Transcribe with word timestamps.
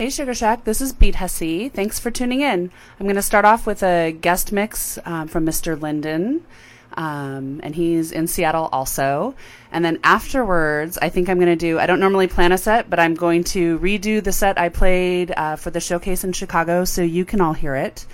Hey 0.00 0.10
Sugar 0.10 0.32
Shack, 0.32 0.62
this 0.62 0.80
is 0.80 0.92
Beat 0.92 1.16
Hussy. 1.16 1.68
Thanks 1.68 1.98
for 1.98 2.12
tuning 2.12 2.40
in. 2.40 2.70
I'm 3.00 3.06
going 3.06 3.16
to 3.16 3.20
start 3.20 3.44
off 3.44 3.66
with 3.66 3.82
a 3.82 4.12
guest 4.12 4.52
mix 4.52 4.96
um, 5.04 5.26
from 5.26 5.44
Mr. 5.44 5.76
Linden, 5.76 6.46
um, 6.92 7.58
and 7.64 7.74
he's 7.74 8.12
in 8.12 8.28
Seattle 8.28 8.68
also. 8.70 9.34
And 9.72 9.84
then 9.84 9.98
afterwards, 10.04 10.98
I 11.02 11.08
think 11.08 11.28
I'm 11.28 11.38
going 11.38 11.48
to 11.48 11.56
do, 11.56 11.80
I 11.80 11.86
don't 11.86 11.98
normally 11.98 12.28
plan 12.28 12.52
a 12.52 12.58
set, 12.58 12.88
but 12.88 13.00
I'm 13.00 13.14
going 13.14 13.42
to 13.58 13.76
redo 13.80 14.22
the 14.22 14.30
set 14.30 14.56
I 14.56 14.68
played 14.68 15.32
uh, 15.36 15.56
for 15.56 15.72
the 15.72 15.80
showcase 15.80 16.22
in 16.22 16.32
Chicago 16.32 16.84
so 16.84 17.02
you 17.02 17.24
can 17.24 17.40
all 17.40 17.54
hear 17.54 17.74
it. 17.74 18.06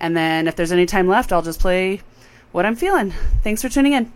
And 0.00 0.16
then 0.16 0.48
if 0.48 0.56
there's 0.56 0.72
any 0.72 0.86
time 0.86 1.06
left, 1.06 1.34
I'll 1.34 1.42
just 1.42 1.60
play 1.60 2.00
what 2.52 2.64
I'm 2.64 2.76
feeling. 2.76 3.12
Thanks 3.42 3.60
for 3.60 3.68
tuning 3.68 3.92
in. 3.92 4.10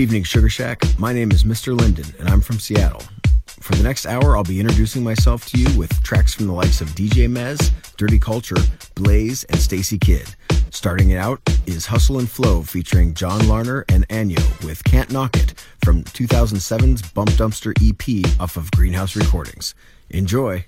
Evening, 0.00 0.22
Sugar 0.22 0.48
Shack. 0.48 0.82
My 0.98 1.12
name 1.12 1.30
is 1.30 1.44
Mr. 1.44 1.78
Linden, 1.78 2.06
and 2.18 2.26
I'm 2.26 2.40
from 2.40 2.58
Seattle. 2.58 3.02
For 3.46 3.74
the 3.74 3.82
next 3.82 4.06
hour, 4.06 4.34
I'll 4.34 4.42
be 4.42 4.58
introducing 4.58 5.04
myself 5.04 5.44
to 5.48 5.58
you 5.58 5.78
with 5.78 5.92
tracks 6.02 6.32
from 6.32 6.46
the 6.46 6.54
likes 6.54 6.80
of 6.80 6.88
DJ 6.90 7.28
Mez, 7.28 7.70
Dirty 7.98 8.18
Culture, 8.18 8.56
Blaze, 8.94 9.44
and 9.44 9.58
Stacy 9.58 9.98
Kidd. 9.98 10.34
Starting 10.70 11.10
it 11.10 11.18
out 11.18 11.42
is 11.66 11.84
Hustle 11.84 12.18
and 12.18 12.30
Flow 12.30 12.62
featuring 12.62 13.12
John 13.12 13.46
Larner 13.46 13.84
and 13.90 14.08
Anyo 14.08 14.64
with 14.64 14.82
Can't 14.84 15.10
Knock 15.10 15.36
It 15.36 15.52
from 15.84 16.02
2007's 16.04 17.02
Bump 17.10 17.30
Dumpster 17.32 17.74
EP 17.82 18.40
off 18.40 18.56
of 18.56 18.70
Greenhouse 18.70 19.14
Recordings. 19.16 19.74
Enjoy! 20.08 20.64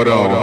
Hold 0.00 0.32
on, 0.32 0.39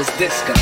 was 0.00 0.08
disco. 0.16 0.59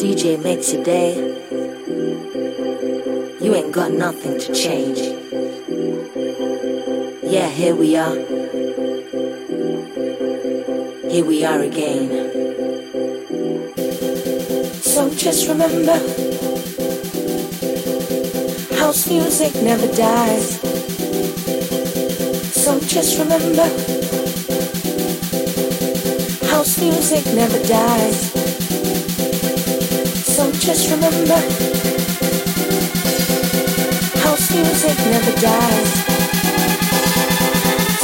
DJ 0.00 0.42
makes 0.42 0.72
your 0.72 0.82
day, 0.82 1.14
you 3.44 3.54
ain't 3.54 3.70
got 3.70 3.92
nothing 3.92 4.40
to 4.40 4.54
change. 4.54 4.98
Yeah, 7.22 7.50
here 7.50 7.74
we 7.74 7.96
are. 7.96 8.16
Here 11.10 11.22
we 11.22 11.44
are 11.44 11.60
again. 11.60 12.08
So 14.80 15.10
just 15.14 15.46
remember, 15.46 15.98
house 18.76 19.06
music 19.06 19.54
never 19.56 19.86
dies. 19.88 20.60
So 22.54 22.80
just 22.80 23.18
remember, 23.18 23.68
house 26.46 26.80
music 26.80 27.26
never 27.34 27.62
dies. 27.68 28.39
Just 30.70 30.88
remember, 30.92 31.34
house 34.20 34.54
music 34.54 34.96
never 35.10 35.32
dies. 35.40 35.90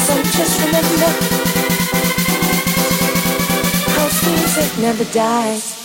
So 0.05 0.13
just 0.35 0.59
remember, 0.65 1.11
house 3.95 4.27
music 4.27 4.79
never 4.79 5.05
dies. 5.13 5.76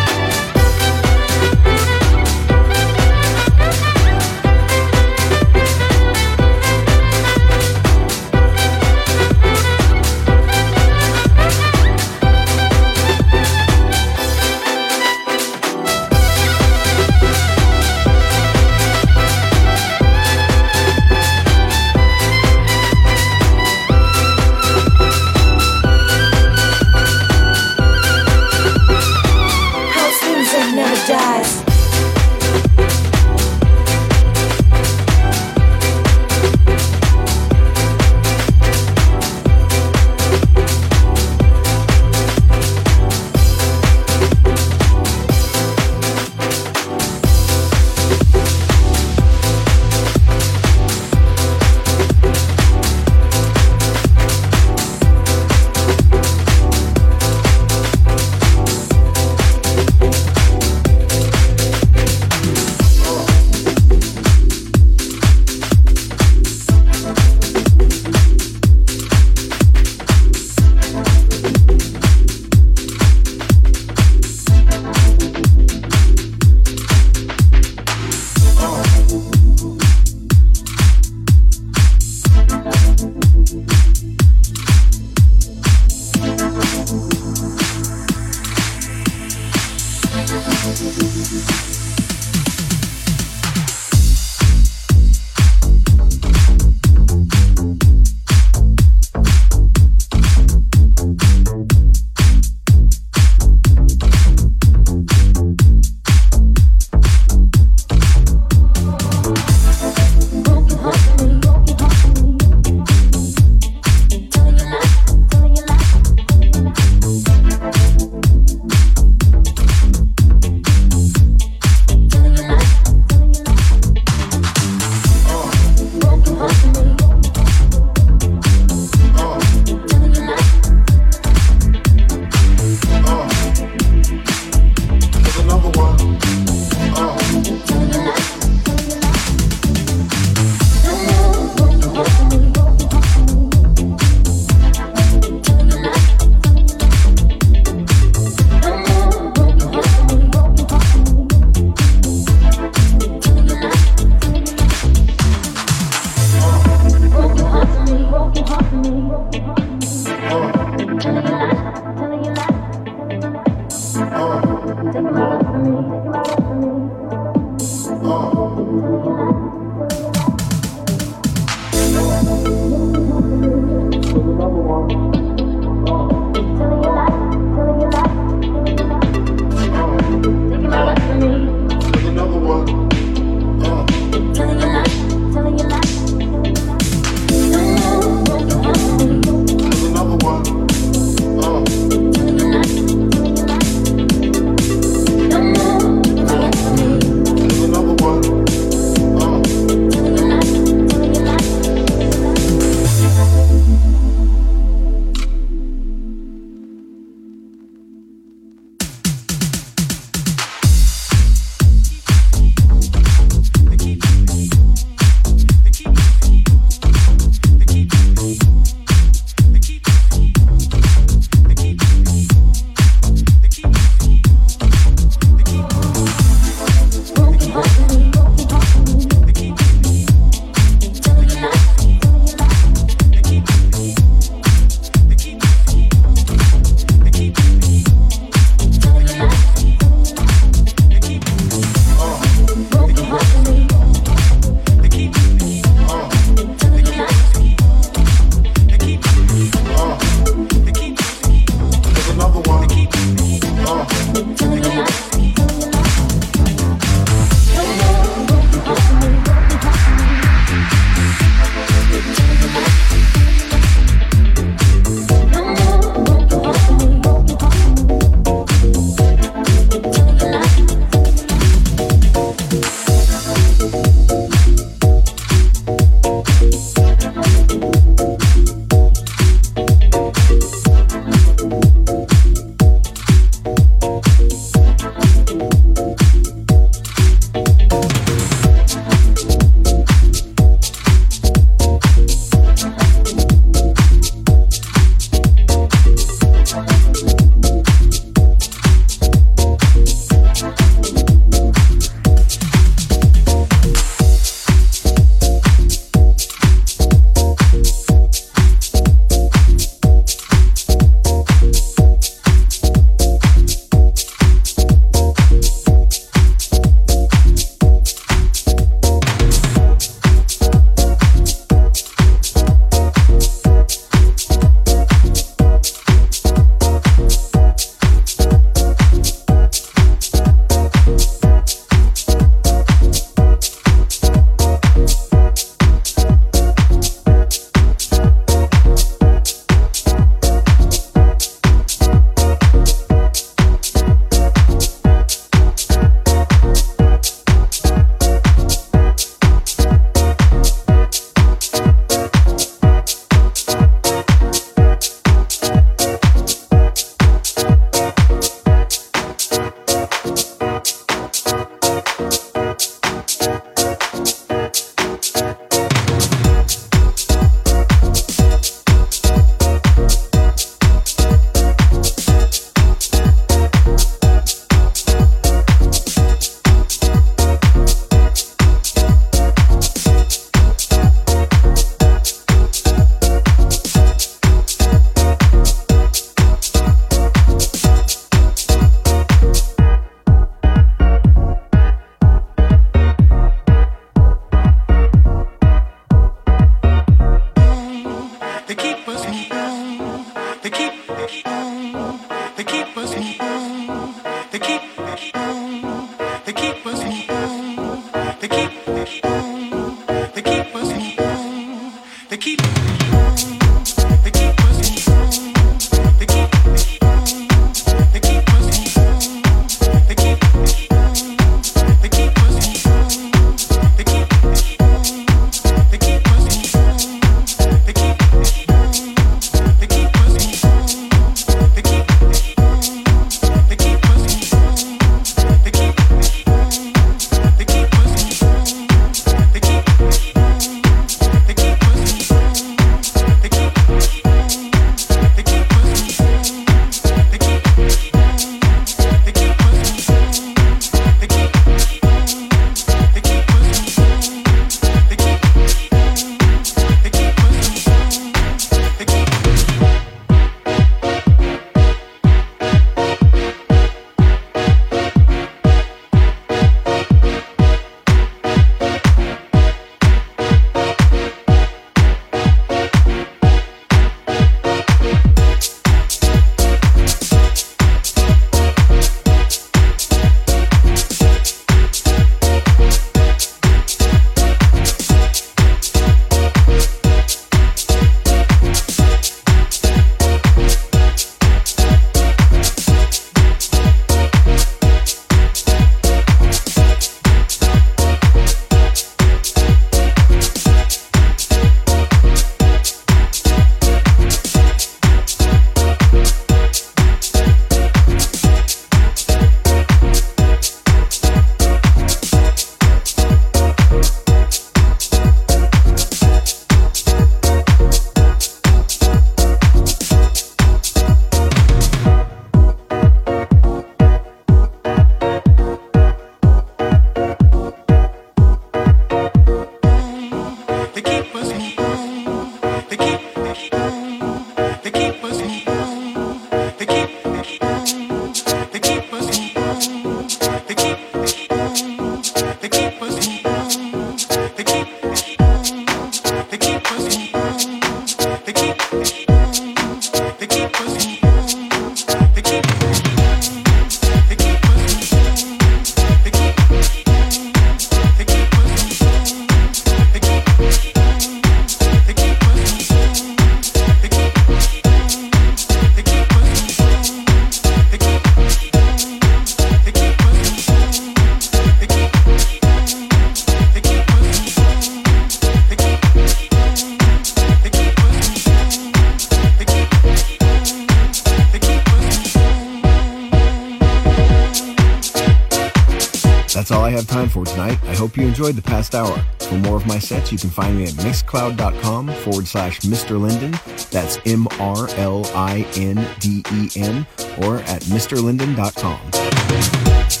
Enjoyed 588.21 588.35
the 588.35 588.47
past 588.47 588.75
hour. 588.75 589.03
For 589.19 589.35
more 589.35 589.57
of 589.57 589.65
my 589.65 589.79
sets, 589.79 590.11
you 590.11 590.17
can 590.19 590.29
find 590.29 590.55
me 590.55 590.65
at 590.65 590.73
mixcloud.com 590.73 591.91
forward 592.03 592.27
slash 592.27 592.59
Mr. 592.59 593.01
Linden. 593.01 593.31
That's 593.71 593.97
M 594.05 594.27
R 594.39 594.69
L 594.77 595.09
I 595.15 595.43
N 595.55 595.87
D 595.99 596.21
E 596.31 596.49
N 596.55 596.85
or 597.23 597.37
at 597.37 597.63
MrLinden.com. 597.63 600.00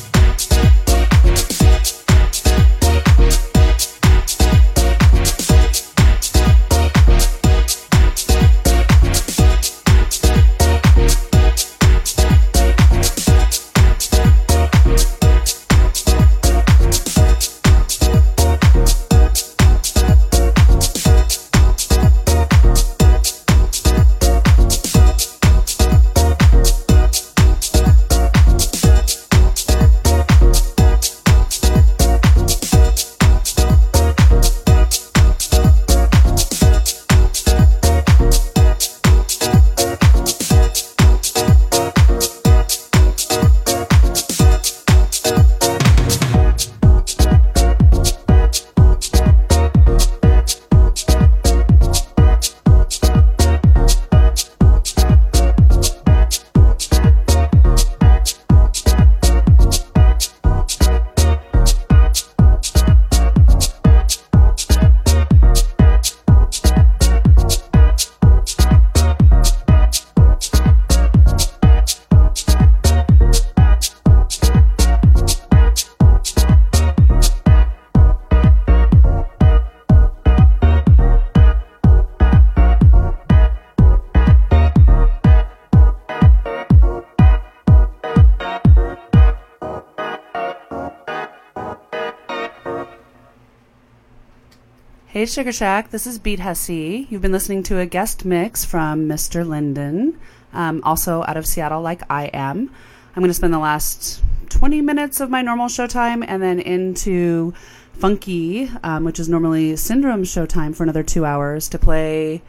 Sugar 95.31 95.53
Shack, 95.53 95.91
this 95.91 96.05
is 96.05 96.19
Beat 96.19 96.41
Hussy. 96.41 97.07
You've 97.09 97.21
been 97.21 97.31
listening 97.31 97.63
to 97.63 97.79
a 97.79 97.85
guest 97.85 98.25
mix 98.25 98.65
from 98.65 99.07
Mr. 99.07 99.47
Linden, 99.47 100.19
um, 100.51 100.81
also 100.83 101.23
out 101.23 101.37
of 101.37 101.47
Seattle, 101.47 101.81
like 101.81 102.01
I 102.09 102.25
am. 102.33 102.69
I'm 103.15 103.21
going 103.21 103.29
to 103.29 103.33
spend 103.33 103.53
the 103.53 103.59
last 103.59 104.21
20 104.49 104.81
minutes 104.81 105.21
of 105.21 105.29
my 105.29 105.41
normal 105.41 105.67
showtime 105.67 106.25
and 106.27 106.43
then 106.43 106.59
into 106.59 107.53
Funky, 107.93 108.69
um, 108.83 109.05
which 109.05 109.21
is 109.21 109.29
normally 109.29 109.77
Syndrome 109.77 110.23
showtime, 110.23 110.75
for 110.75 110.83
another 110.83 111.01
two 111.01 111.23
hours 111.23 111.69
to 111.69 111.79
play 111.79 112.41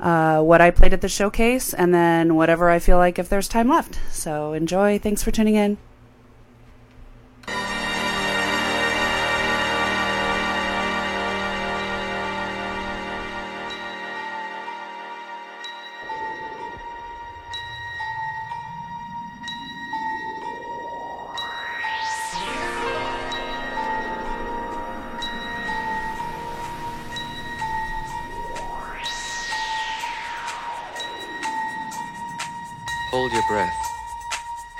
uh, 0.00 0.42
what 0.42 0.60
I 0.60 0.72
played 0.72 0.92
at 0.92 1.02
the 1.02 1.08
showcase 1.08 1.72
and 1.72 1.94
then 1.94 2.34
whatever 2.34 2.68
I 2.68 2.80
feel 2.80 2.98
like 2.98 3.20
if 3.20 3.28
there's 3.28 3.46
time 3.46 3.68
left. 3.68 4.00
So 4.10 4.54
enjoy. 4.54 4.98
Thanks 4.98 5.22
for 5.22 5.30
tuning 5.30 5.54
in. 5.54 5.78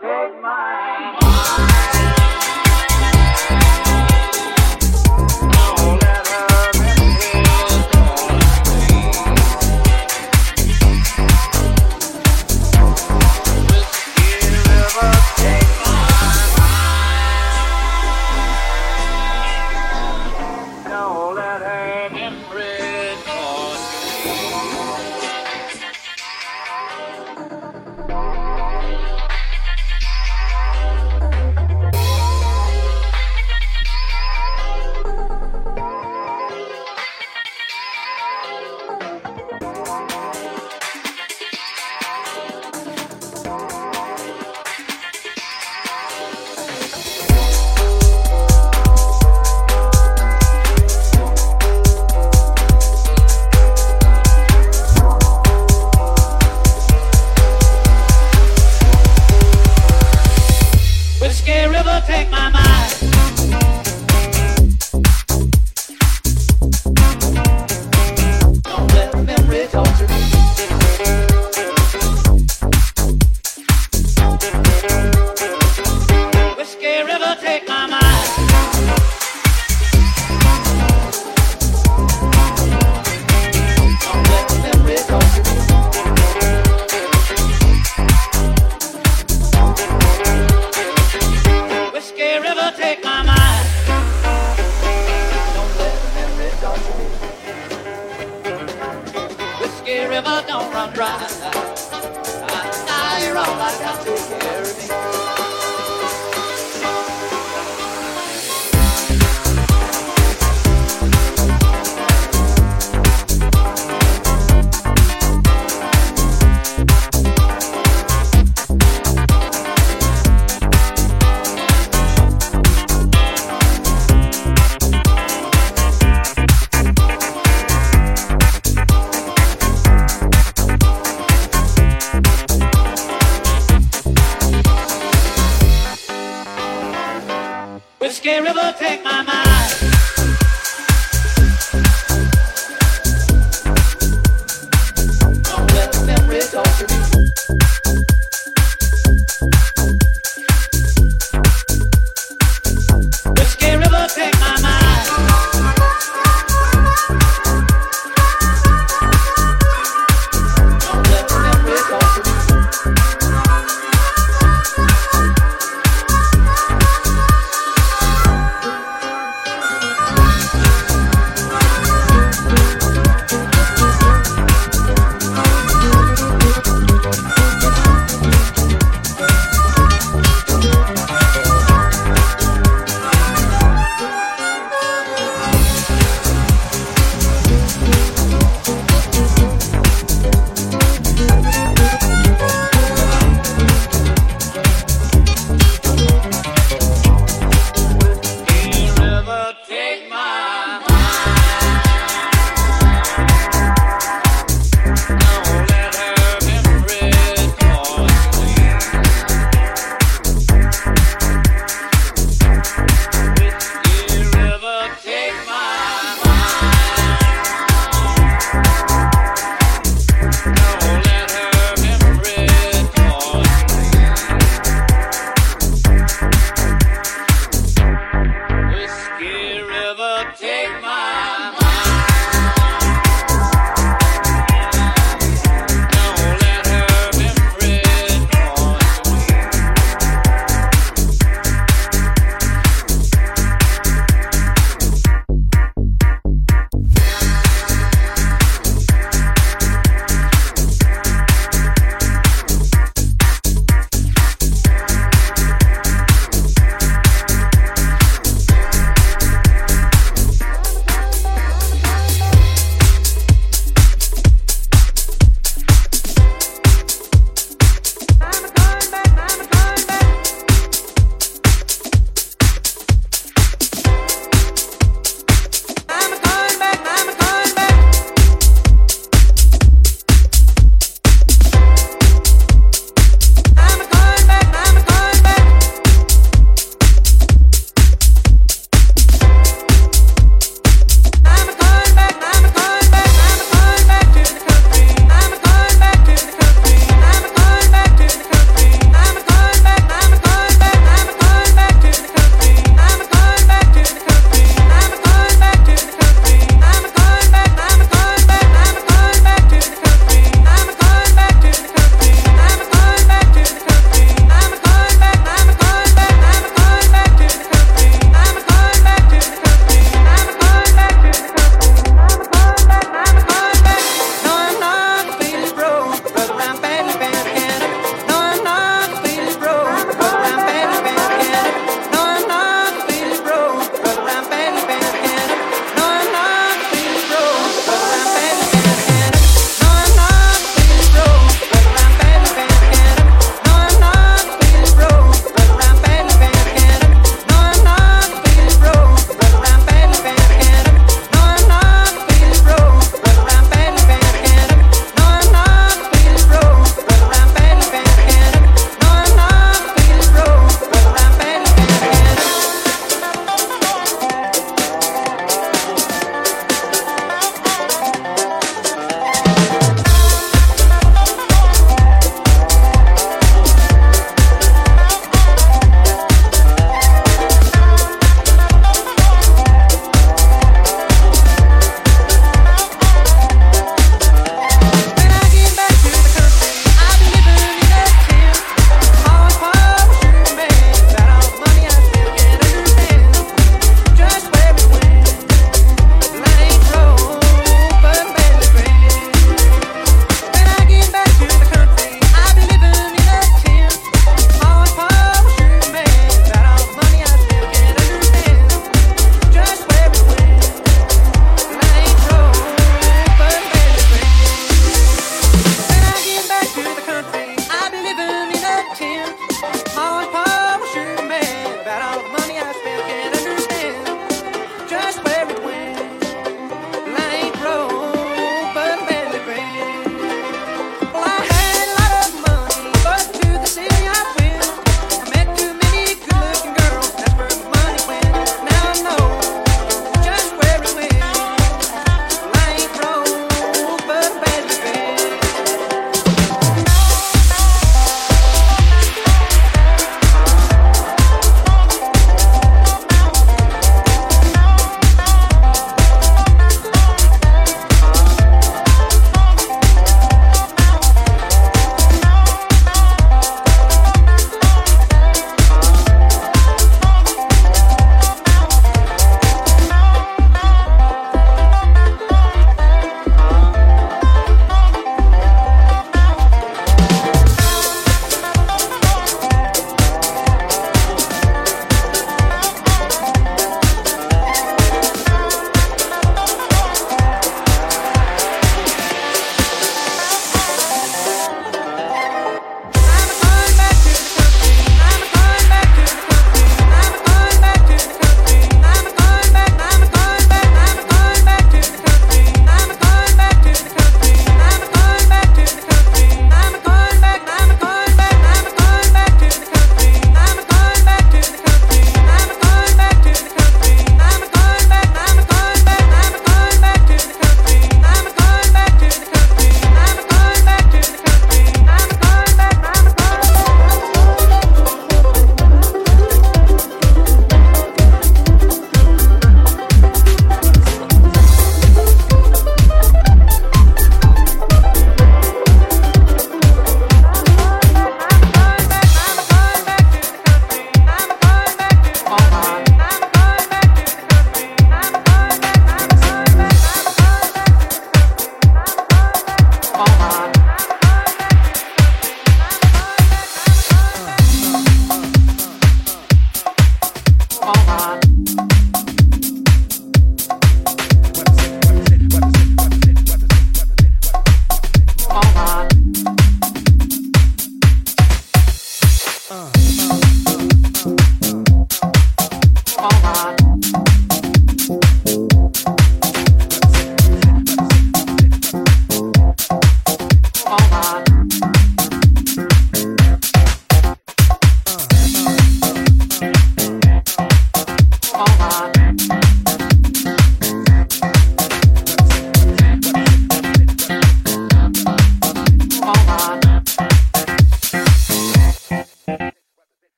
Take 0.00 0.40
my 0.42 0.85